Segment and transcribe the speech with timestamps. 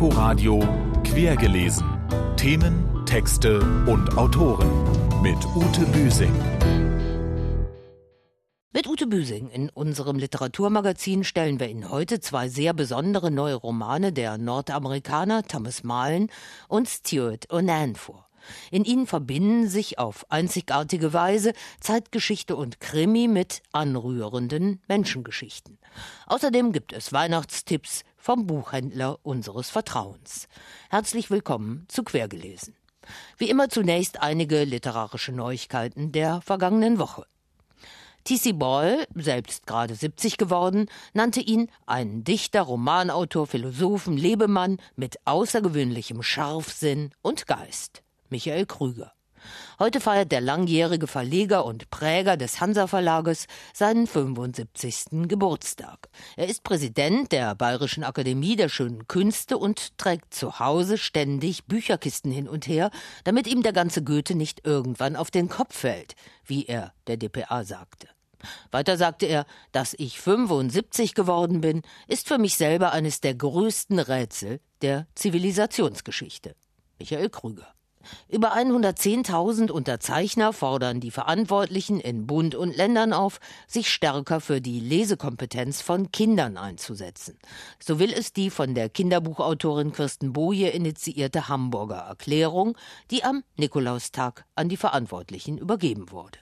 [0.00, 0.60] Inforadio
[1.04, 1.86] Quergelesen.
[2.38, 4.70] Themen, Texte und Autoren
[5.20, 6.32] mit Ute Büsing.
[8.72, 14.10] Mit Ute Büsing in unserem Literaturmagazin stellen wir Ihnen heute zwei sehr besondere neue Romane
[14.10, 16.30] der Nordamerikaner Thomas Malen
[16.68, 18.30] und Stuart Onan vor.
[18.70, 25.78] In ihnen verbinden sich auf einzigartige Weise Zeitgeschichte und Krimi mit anrührenden Menschengeschichten.
[26.26, 30.46] Außerdem gibt es Weihnachtstipps vom Buchhändler unseres Vertrauens.
[30.90, 32.76] Herzlich willkommen zu Quergelesen.
[33.38, 37.24] Wie immer zunächst einige literarische Neuigkeiten der vergangenen Woche.
[38.24, 38.52] T.C.
[38.52, 47.12] Boyle, selbst gerade 70 geworden, nannte ihn einen Dichter, Romanautor, Philosophen, Lebemann mit außergewöhnlichem Scharfsinn
[47.22, 48.02] und Geist.
[48.28, 49.12] Michael Krüger.
[49.78, 55.28] Heute feiert der langjährige Verleger und Präger des Hansa Verlages seinen 75.
[55.28, 56.08] Geburtstag.
[56.36, 62.32] Er ist Präsident der Bayerischen Akademie der Schönen Künste und trägt zu Hause ständig Bücherkisten
[62.32, 62.90] hin und her,
[63.24, 67.64] damit ihm der ganze Goethe nicht irgendwann auf den Kopf fällt, wie er der dpa
[67.64, 68.08] sagte.
[68.70, 73.98] Weiter sagte er, dass ich 75 geworden bin, ist für mich selber eines der größten
[73.98, 76.54] Rätsel der Zivilisationsgeschichte.
[76.98, 77.74] Michael Krüger.
[78.28, 84.80] Über 110.000 Unterzeichner fordern die Verantwortlichen in Bund und Ländern auf, sich stärker für die
[84.80, 87.38] Lesekompetenz von Kindern einzusetzen.
[87.82, 92.76] So will es die von der Kinderbuchautorin Kirsten Boje initiierte Hamburger Erklärung,
[93.10, 96.38] die am Nikolaustag an die Verantwortlichen übergeben wurde.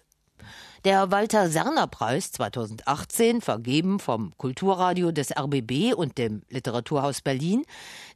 [0.84, 7.64] Der Walter Serner Preis 2018, vergeben vom Kulturradio des RBB und dem Literaturhaus Berlin,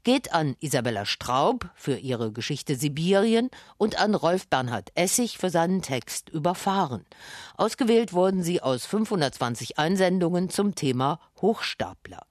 [0.05, 5.83] geht an Isabella Straub für ihre Geschichte Sibirien und an Rolf Bernhard Essig für seinen
[5.83, 7.05] Text Überfahren.
[7.57, 12.23] Ausgewählt wurden sie aus 520 Einsendungen zum Thema Hochstapler.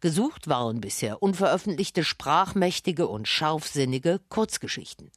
[0.00, 5.10] Gesucht waren bisher unveröffentlichte sprachmächtige und scharfsinnige Kurzgeschichten.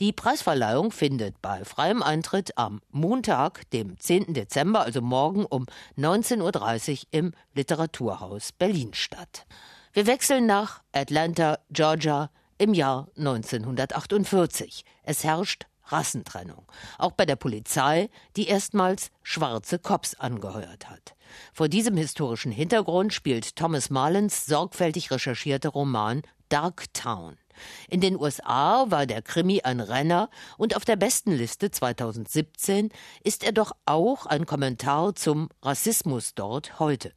[0.00, 4.34] Die Preisverleihung findet bei freiem Eintritt am Montag, dem 10.
[4.34, 5.66] Dezember, also morgen um
[5.98, 9.46] 19.30 Uhr im Literaturhaus Berlin statt.
[9.92, 14.84] Wir wechseln nach Atlanta, Georgia im Jahr 1948.
[15.04, 16.64] Es herrscht Rassentrennung.
[16.98, 21.14] Auch bei der Polizei, die erstmals schwarze Cops angeheuert hat.
[21.52, 27.36] Vor diesem historischen Hintergrund spielt Thomas Marlins sorgfältig recherchierte Roman Dark Town.
[27.88, 32.90] In den USA war der Krimi ein Renner und auf der besten Liste 2017
[33.22, 37.12] ist er doch auch ein Kommentar zum Rassismus dort heute.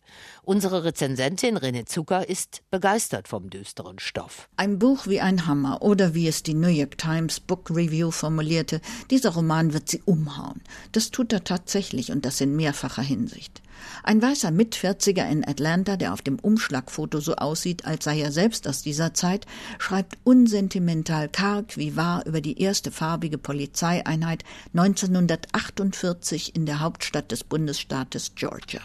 [0.47, 4.47] Unsere Rezensentin René Zucker ist begeistert vom düsteren Stoff.
[4.56, 8.80] Ein Buch wie ein Hammer oder wie es die New York Times Book Review formulierte,
[9.12, 10.62] dieser Roman wird sie umhauen.
[10.94, 13.62] Das tut er tatsächlich und das in mehrfacher Hinsicht.
[14.03, 18.69] Ein weißer Mitvierziger in Atlanta, der auf dem Umschlagfoto so aussieht, als sei er selbst
[18.69, 19.46] aus dieser Zeit,
[19.80, 27.44] schreibt unsentimental karg wie wahr über die erste farbige Polizeieinheit 1948 in der Hauptstadt des
[27.44, 28.80] Bundesstaates Georgia.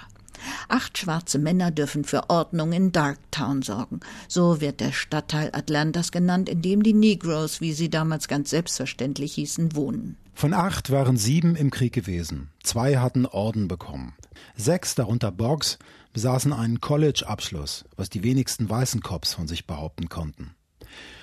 [0.68, 4.00] Acht schwarze Männer dürfen für Ordnung in Darktown sorgen.
[4.28, 9.34] So wird der Stadtteil Atlantas genannt, in dem die Negroes, wie sie damals ganz selbstverständlich
[9.34, 10.16] hießen, wohnen.
[10.34, 12.50] Von acht waren sieben im Krieg gewesen.
[12.62, 14.14] Zwei hatten Orden bekommen.
[14.56, 15.78] Sechs, darunter Boggs,
[16.12, 20.54] besaßen einen College-Abschluss, was die wenigsten weißen Cops von sich behaupten konnten.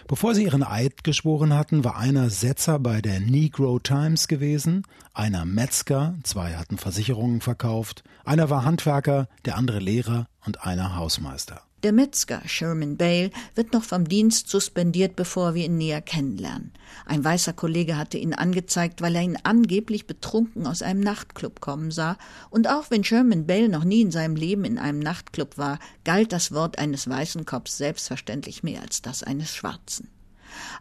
[0.08, 5.46] Bevor sie ihren Eid geschworen hatten, war einer Setzer bei der Negro Times gewesen, einer
[5.46, 11.62] Metzger, zwei hatten Versicherungen verkauft, einer war Handwerker, der andere Lehrer und einer Hausmeister.
[11.82, 16.74] Der Metzger Sherman Bale wird noch vom Dienst suspendiert, bevor wir ihn näher kennenlernen.
[17.06, 21.92] Ein weißer Kollege hatte ihn angezeigt, weil er ihn angeblich betrunken aus einem Nachtclub kommen
[21.92, 22.18] sah,
[22.50, 26.34] und auch wenn Sherman Bale noch nie in seinem Leben in einem Nachtclub war, galt
[26.34, 30.10] das Wort eines weißen Kopfs selbstverständlich mehr als das eines schwarzen.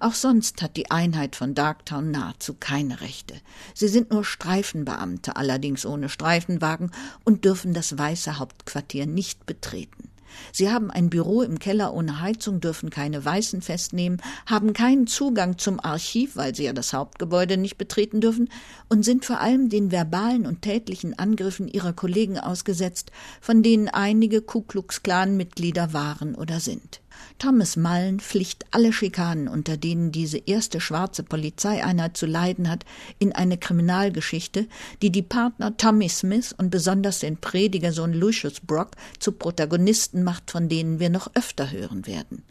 [0.00, 3.36] Auch sonst hat die Einheit von Darktown nahezu keine Rechte.
[3.72, 6.91] Sie sind nur Streifenbeamte, allerdings ohne Streifenwagen,
[7.25, 10.10] und dürfen das weiße Hauptquartier nicht betreten.
[10.53, 15.59] Sie haben ein Büro im Keller ohne Heizung, dürfen keine Weißen festnehmen, haben keinen Zugang
[15.59, 18.48] zum Archiv, weil sie ja das Hauptgebäude nicht betreten dürfen,
[18.89, 24.42] und sind vor allem den verbalen und tätlichen Angriffen ihrer Kollegen ausgesetzt, von denen einige
[24.42, 27.01] Ku Klux Klan Mitglieder waren oder sind.
[27.38, 32.84] Thomas Mullen pflicht alle Schikanen, unter denen diese erste schwarze Polizeieinheit zu leiden hat,
[33.18, 34.66] in eine Kriminalgeschichte,
[35.03, 40.68] die die Partner Tommy Smith und besonders den Predigersohn Lucius Brock zu Protagonisten macht, von
[40.68, 42.42] denen wir noch öfter hören werden.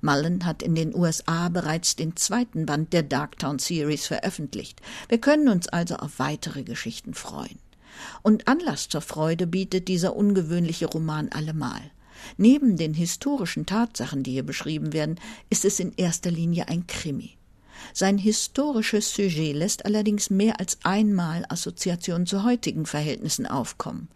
[0.00, 4.80] Mullen hat in den USA bereits den zweiten Band der Darktown Series veröffentlicht.
[5.08, 7.58] Wir können uns also auf weitere Geschichten freuen.
[8.22, 11.80] Und Anlass zur Freude bietet dieser ungewöhnliche Roman allemal.
[12.36, 17.36] Neben den historischen Tatsachen, die hier beschrieben werden, ist es in erster Linie ein Krimi.
[17.92, 24.08] Sein historisches Sujet lässt allerdings mehr als einmal Assoziationen zu heutigen Verhältnissen aufkommen.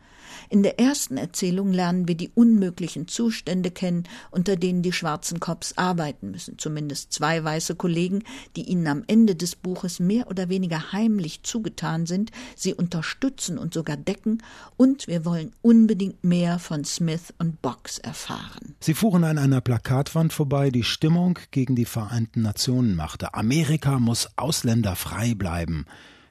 [0.50, 5.76] In der ersten Erzählung lernen wir die unmöglichen Zustände kennen, unter denen die schwarzen Cops
[5.76, 6.58] arbeiten müssen.
[6.58, 8.24] Zumindest zwei weiße Kollegen,
[8.56, 13.74] die ihnen am Ende des Buches mehr oder weniger heimlich zugetan sind, sie unterstützen und
[13.74, 14.42] sogar decken.
[14.76, 18.74] Und wir wollen unbedingt mehr von Smith und Box erfahren.
[18.80, 23.34] Sie fuhren an einer Plakatwand vorbei, die Stimmung gegen die Vereinten Nationen machte.
[23.34, 25.84] Amerika muss ausländerfrei bleiben.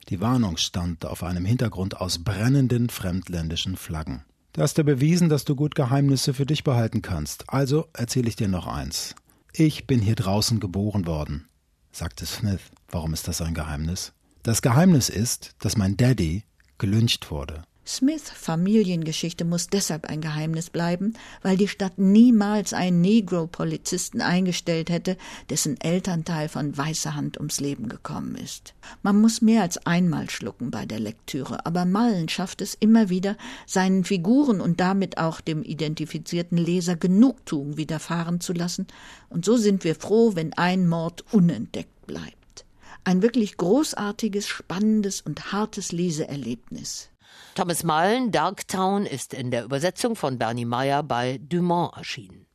[0.10, 4.24] Die Warnung stand auf einem Hintergrund aus brennenden fremdländischen Flaggen.
[4.54, 7.50] Da hast du bewiesen, dass du gut Geheimnisse für dich behalten kannst.
[7.50, 9.16] Also erzähle ich dir noch eins.
[9.54, 11.48] Ich bin hier draußen geboren worden,
[11.92, 12.62] sagte Smith.
[12.90, 14.14] Warum ist das ein Geheimnis?
[14.44, 16.44] Das Geheimnis ist, dass mein Daddy
[16.78, 17.64] gelyncht wurde.
[17.88, 25.16] Smiths Familiengeschichte muss deshalb ein Geheimnis bleiben, weil die Stadt niemals einen Negro-Polizisten eingestellt hätte,
[25.50, 28.74] dessen Elternteil von weißer Hand ums Leben gekommen ist.
[29.04, 33.38] Man muss mehr als einmal schlucken bei der Lektüre, aber Mullen schafft es immer wieder,
[33.66, 38.88] seinen Figuren und damit auch dem identifizierten Leser Genugtuung widerfahren zu lassen,
[39.30, 42.66] und so sind wir froh, wenn ein Mord unentdeckt bleibt.
[43.06, 47.12] Ein wirklich großartiges, spannendes und hartes Leseerlebnis.
[47.56, 52.47] Thomas Mullen, Darktown, ist in der Übersetzung von Bernie Meyer bei Dumont erschienen.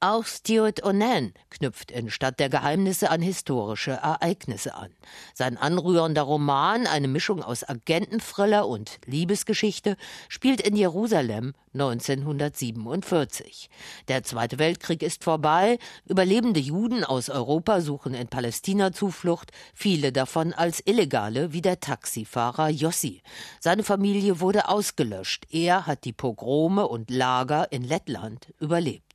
[0.00, 4.90] Auch Stuart Onan knüpft in Stadt der Geheimnisse an historische Ereignisse an.
[5.32, 9.96] Sein anrührender Roman, eine Mischung aus Agententhriller und Liebesgeschichte,
[10.28, 13.70] spielt in Jerusalem 1947.
[14.08, 20.52] Der Zweite Weltkrieg ist vorbei, überlebende Juden aus Europa suchen in Palästina Zuflucht, viele davon
[20.52, 23.22] als Illegale, wie der Taxifahrer Jossi.
[23.60, 29.05] Seine Familie wurde ausgelöscht, er hat die Pogrome und Lager in Lettland überlebt.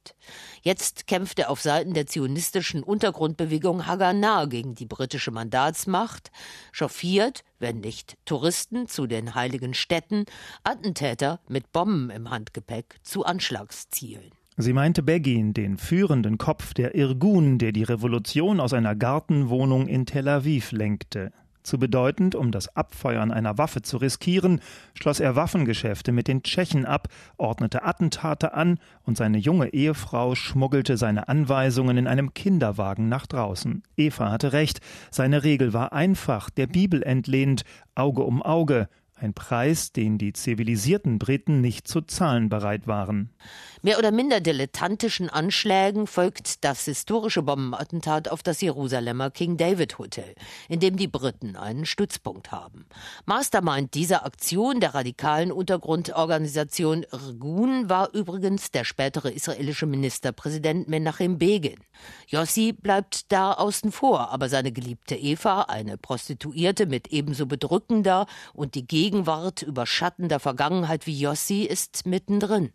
[0.61, 6.31] Jetzt kämpft er auf Seiten der zionistischen Untergrundbewegung Haganah gegen die britische Mandatsmacht,
[6.71, 10.25] chauffiert, wenn nicht Touristen zu den heiligen Städten,
[10.63, 14.31] Attentäter mit Bomben im Handgepäck zu Anschlagszielen.
[14.57, 20.05] Sie meinte Begin, den führenden Kopf der Irgun, der die Revolution aus einer Gartenwohnung in
[20.05, 21.31] Tel Aviv lenkte.
[21.63, 24.61] Zu bedeutend, um das Abfeuern einer Waffe zu riskieren,
[24.93, 30.97] schloss er Waffengeschäfte mit den Tschechen ab, ordnete Attentate an und seine junge Ehefrau schmuggelte
[30.97, 33.83] seine Anweisungen in einem Kinderwagen nach draußen.
[33.95, 34.79] Eva hatte recht,
[35.11, 38.87] seine Regel war einfach, der Bibel entlehnt, Auge um Auge,
[39.21, 43.29] ein Preis, den die zivilisierten Briten nicht zu zahlen bereit waren.
[43.83, 50.35] Mehr oder minder dilettantischen Anschlägen folgt das historische Bombenattentat auf das Jerusalemer King David Hotel,
[50.69, 52.85] in dem die Briten einen Stützpunkt haben.
[53.25, 61.79] Mastermind dieser Aktion der radikalen Untergrundorganisation Irgun war übrigens der spätere israelische Ministerpräsident Menachem Begin.
[62.27, 68.75] Yossi bleibt da außen vor, aber seine geliebte Eva, eine Prostituierte mit ebenso bedrückender und
[68.75, 72.71] die Gegend Gegenwart überschattender Vergangenheit wie Jossi ist mittendrin.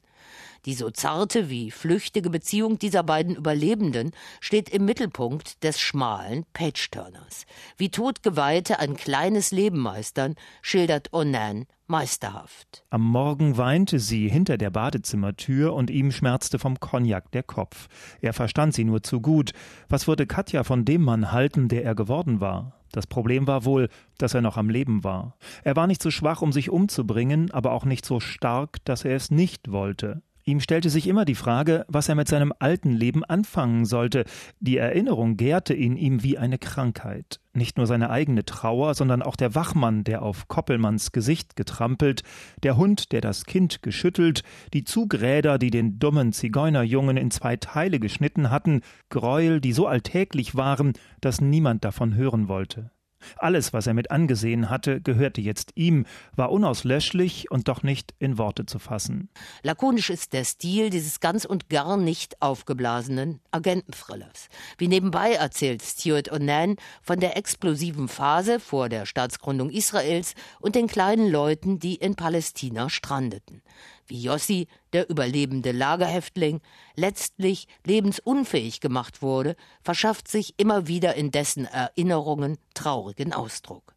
[0.67, 4.11] Die so zarte wie flüchtige Beziehung dieser beiden Überlebenden
[4.41, 7.47] steht im Mittelpunkt des schmalen Page-Turners.
[7.79, 12.85] Wie Todgeweihte ein kleines Leben meistern, schildert Onan meisterhaft.
[12.91, 17.88] Am Morgen weinte sie hinter der Badezimmertür und ihm schmerzte vom Cognac der Kopf.
[18.21, 19.53] Er verstand sie nur zu gut.
[19.89, 22.72] Was würde Katja von dem Mann halten, der er geworden war?
[22.93, 25.37] Das Problem war wohl, dass er noch am Leben war.
[25.65, 29.17] Er war nicht so schwach, um sich umzubringen, aber auch nicht so stark, dass er
[29.17, 30.22] es nicht wollte.
[30.48, 34.24] Ihm stellte sich immer die Frage, was er mit seinem alten Leben anfangen sollte.
[34.60, 37.41] Die Erinnerung gärte in ihm wie eine Krankheit.
[37.53, 42.22] Nicht nur seine eigene Trauer, sondern auch der Wachmann, der auf Koppelmanns Gesicht getrampelt,
[42.62, 47.98] der Hund, der das Kind geschüttelt, die Zugräder, die den dummen Zigeunerjungen in zwei Teile
[47.98, 52.93] geschnitten hatten, Gräuel, die so alltäglich waren, dass niemand davon hören wollte.
[53.37, 58.39] Alles, was er mit angesehen hatte, gehörte jetzt ihm, war unauslöschlich und doch nicht in
[58.39, 59.29] Worte zu fassen.
[59.63, 64.49] Lakonisch ist der Stil dieses ganz und gar nicht aufgeblasenen Agententhrillers.
[64.79, 70.87] Wie nebenbei erzählt Stuart Onan von der explosiven Phase vor der Staatsgründung Israels und den
[70.87, 73.63] kleinen Leuten, die in Palästina strandeten
[74.08, 76.60] wie Jossi, der überlebende Lagerhäftling,
[76.94, 83.96] letztlich lebensunfähig gemacht wurde, verschafft sich immer wieder in dessen Erinnerungen traurigen Ausdruck.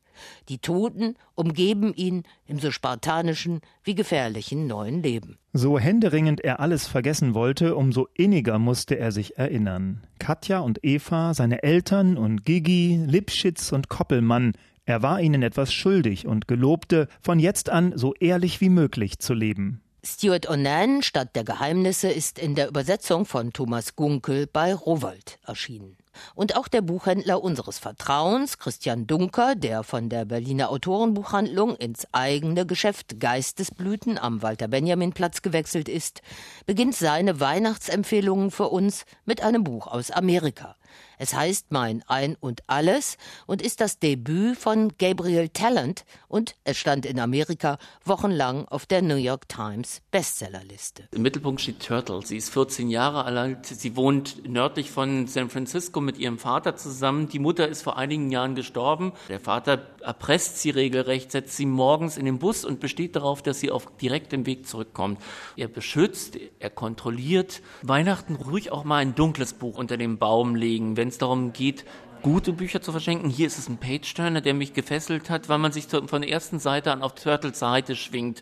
[0.50, 5.38] Die Toten umgeben ihn im so spartanischen wie gefährlichen neuen Leben.
[5.54, 10.04] So händeringend er alles vergessen wollte, umso inniger musste er sich erinnern.
[10.20, 14.54] Katja und Eva, seine Eltern und Gigi, Lipschitz und Koppelmann,
[14.86, 19.36] er war ihnen etwas schuldig und gelobte, von jetzt an so ehrlich wie möglich zu
[19.36, 19.82] leben.
[20.12, 25.98] Stuart Onan, Stadt der Geheimnisse, ist in der Übersetzung von Thomas Gunkel bei Rowold erschienen.
[26.36, 32.66] Und auch der Buchhändler unseres Vertrauens, Christian Dunker, der von der Berliner Autorenbuchhandlung ins eigene
[32.66, 36.22] Geschäft Geistesblüten am Walter-Benjamin-Platz gewechselt ist,
[36.66, 40.76] beginnt seine Weihnachtsempfehlungen für uns mit einem Buch aus Amerika.
[41.18, 46.78] Es heißt Mein Ein und Alles und ist das Debüt von Gabriel Talent und es
[46.78, 51.10] stand in Amerika wochenlang auf der New York Times Bestsellerliste.
[51.12, 52.26] Im Mittelpunkt steht Turtle.
[52.26, 53.66] Sie ist 14 Jahre alt.
[53.66, 57.30] Sie wohnt nördlich von San Francisco mit ihrem Vater zusammen.
[57.30, 59.13] Die Mutter ist vor einigen Jahren gestorben.
[59.28, 63.60] Der Vater erpresst sie regelrecht, setzt sie morgens in den Bus und besteht darauf, dass
[63.60, 65.22] sie auf direktem Weg zurückkommt.
[65.56, 67.62] Er beschützt, er kontrolliert.
[67.84, 71.86] Weihnachten ruhig auch mal ein dunkles Buch unter den Baum legen, wenn es darum geht,
[72.22, 73.30] gute Bücher zu verschenken.
[73.30, 76.60] Hier ist es ein Page-Turner, der mich gefesselt hat, weil man sich von der ersten
[76.60, 78.42] Seite an auf Turtles Seite schwingt.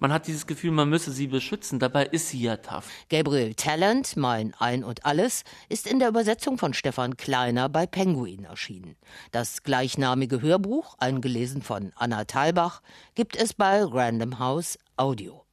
[0.00, 1.78] Man hat dieses Gefühl, man müsse sie beschützen.
[1.78, 2.88] Dabei ist sie ja tough.
[3.10, 8.44] Gabriel Talent, mein Ein und Alles, ist in der Übersetzung von Stefan Kleiner bei Penguin
[8.44, 8.96] erschienen.
[9.30, 12.80] Das gleichnamige Hörbuch, eingelesen von Anna Thalbach,
[13.14, 15.44] gibt es bei Random House Audio.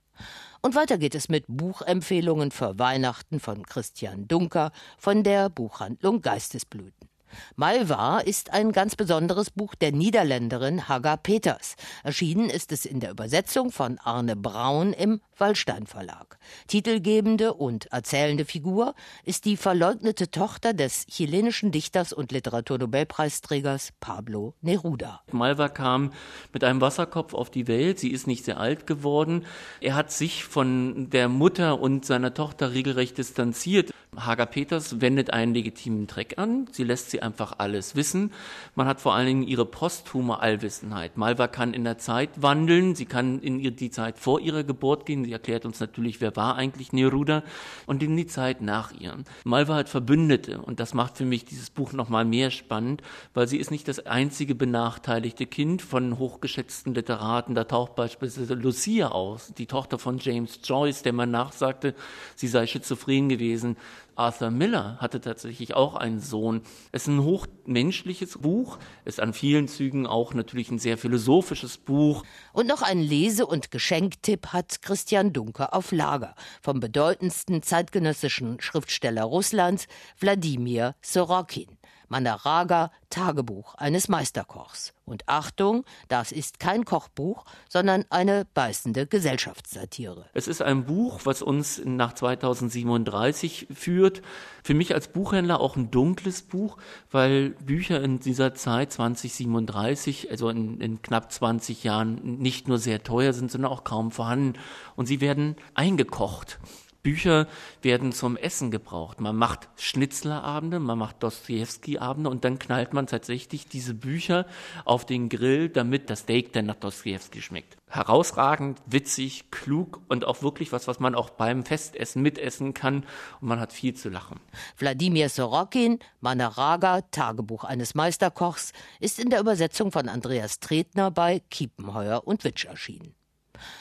[0.61, 7.09] Und weiter geht es mit Buchempfehlungen für Weihnachten von Christian Dunker von der Buchhandlung Geistesblüten.
[7.55, 11.75] Malva ist ein ganz besonderes Buch der Niederländerin Haga Peters.
[12.03, 16.37] Erschienen ist es in der Übersetzung von Arne Braun im Wallstein Verlag.
[16.67, 25.21] Titelgebende und erzählende Figur ist die verleugnete Tochter des chilenischen Dichters und Literaturnobelpreisträgers Pablo Neruda.
[25.31, 26.11] Malva kam
[26.53, 27.99] mit einem Wasserkopf auf die Welt.
[27.99, 29.45] Sie ist nicht sehr alt geworden.
[29.81, 33.91] Er hat sich von der Mutter und seiner Tochter regelrecht distanziert.
[34.15, 36.67] Hager Peters wendet einen legitimen Trick an.
[36.71, 38.31] Sie lässt sie einfach alles wissen.
[38.75, 41.17] Man hat vor allen Dingen ihre posthume Allwissenheit.
[41.17, 42.95] Malva kann in der Zeit wandeln.
[42.95, 45.23] Sie kann in die Zeit vor ihrer Geburt gehen.
[45.23, 47.43] Sie erklärt uns natürlich, wer war eigentlich Neruda
[47.85, 49.15] und in die Zeit nach ihr.
[49.45, 53.01] Malva hat Verbündete und das macht für mich dieses Buch noch mal mehr spannend,
[53.33, 57.55] weil sie ist nicht das einzige benachteiligte Kind von hochgeschätzten Literaten.
[57.55, 61.95] Da taucht beispielsweise Lucia aus, die Tochter von James Joyce, der man nachsagte,
[62.35, 63.77] sie sei schizophren gewesen.
[64.15, 66.61] Arthur Miller hatte tatsächlich auch einen Sohn.
[66.91, 72.23] Es ist ein hochmenschliches Buch, ist an vielen Zügen auch natürlich ein sehr philosophisches Buch.
[72.53, 79.23] Und noch einen Lese- und Geschenktipp hat Christian Dunker auf Lager vom bedeutendsten zeitgenössischen Schriftsteller
[79.23, 79.87] Russlands,
[80.19, 81.77] Wladimir Sorokin.
[82.07, 84.93] Manaraga Tagebuch eines Meisterkochs.
[85.05, 90.25] Und Achtung, das ist kein Kochbuch, sondern eine beißende Gesellschaftssatire.
[90.33, 94.21] Es ist ein Buch, was uns nach 2037 führt.
[94.63, 96.77] Für mich als Buchhändler auch ein dunkles Buch,
[97.11, 103.03] weil Bücher in dieser Zeit 2037, also in, in knapp 20 Jahren, nicht nur sehr
[103.03, 104.53] teuer sind, sondern auch kaum vorhanden.
[104.95, 106.59] Und sie werden eingekocht.
[107.05, 107.47] Bücher
[107.83, 109.21] werden zum Essen gebraucht.
[109.21, 114.47] Man macht Schnitzlerabende, man macht Dostoevsky-Abende und dann knallt man tatsächlich diese Bücher
[114.85, 117.77] auf den Grill, damit das Steak dann nach Dostoevsky schmeckt.
[117.87, 123.05] Herausragend, witzig, klug und auch wirklich was, was man auch beim Festessen mitessen kann
[123.39, 124.39] und man hat viel zu lachen.
[124.79, 132.25] Wladimir Sorokin, Manaraga, Tagebuch eines Meisterkochs, ist in der Übersetzung von Andreas Tretner bei Kiepenheuer
[132.25, 133.13] und Witsch erschienen.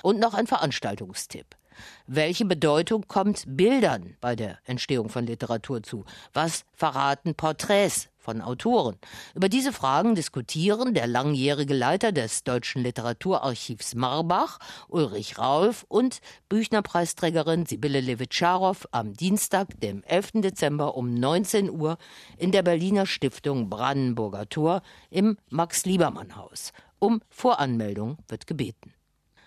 [0.02, 1.57] Und noch ein Veranstaltungstipp.
[2.07, 6.04] Welche Bedeutung kommt Bildern bei der Entstehung von Literatur zu?
[6.33, 8.97] Was verraten Porträts von Autoren?
[9.35, 17.66] Über diese Fragen diskutieren der langjährige Leiter des Deutschen Literaturarchivs Marbach, Ulrich Rauf, und Büchnerpreisträgerin
[17.66, 20.43] Sibylle Levitscharow am Dienstag, dem 11.
[20.43, 21.99] Dezember um 19 Uhr
[22.37, 26.73] in der Berliner Stiftung Brandenburger Tor im Max-Liebermann-Haus.
[26.99, 28.95] Um Voranmeldung wird gebeten.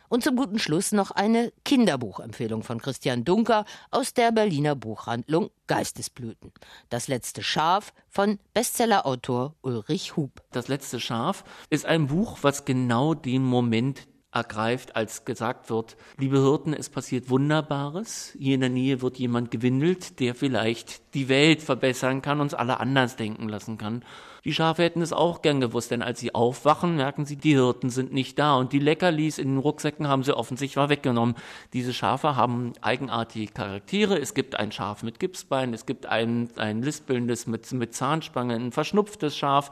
[0.09, 6.53] Und zum guten Schluss noch eine Kinderbuchempfehlung von Christian Dunker aus der Berliner Buchhandlung Geistesblüten.
[6.89, 10.41] Das letzte Schaf von Bestsellerautor Ulrich Hub.
[10.51, 16.39] Das letzte Schaf ist ein Buch, was genau den Moment ergreift, als gesagt wird, liebe
[16.39, 18.33] Hirten, es passiert Wunderbares.
[18.37, 22.79] Hier in der Nähe wird jemand gewindelt, der vielleicht die Welt verbessern kann, uns alle
[22.79, 24.03] anders denken lassen kann.
[24.47, 27.89] Die Schafe hätten es auch gern gewusst, denn als sie aufwachen, merken sie, die Hirten
[27.89, 31.35] sind nicht da und die Leckerlis in den Rucksäcken haben sie offensichtlich mal weggenommen.
[31.73, 34.17] Diese Schafe haben eigenartige Charaktere.
[34.17, 38.71] Es gibt ein Schaf mit Gipsbein, es gibt ein, ein lispelndes mit, mit Zahnspange, ein
[38.71, 39.69] verschnupftes Schaf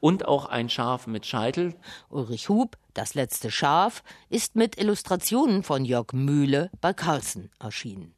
[0.00, 1.76] und auch ein Schaf mit Scheitel.
[2.08, 8.12] Ulrich Hub, das letzte Schaf, ist mit Illustrationen von Jörg Mühle bei Carlsen erschienen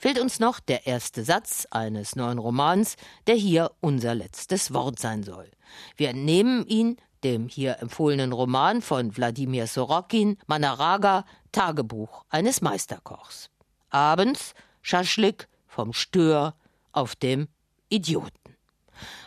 [0.00, 5.22] fehlt uns noch der erste Satz eines neuen Romans, der hier unser letztes Wort sein
[5.22, 5.50] soll.
[5.96, 13.50] Wir entnehmen ihn dem hier empfohlenen Roman von Wladimir Sorokin, Manaraga, Tagebuch eines Meisterkochs.
[13.90, 16.54] Abends Schaschlik vom Stör
[16.92, 17.48] auf dem
[17.90, 18.56] Idioten.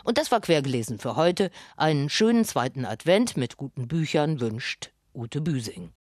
[0.02, 1.50] Und das war quergelesen für heute.
[1.76, 5.94] Einen schönen zweiten Advent mit guten Büchern wünscht Ute Büsing.